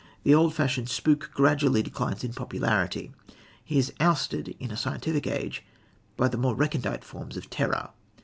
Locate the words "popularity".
2.33-3.11